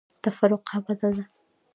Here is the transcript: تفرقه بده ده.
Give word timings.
تفرقه 0.23 0.77
بده 0.85 1.09
ده. 1.15 1.23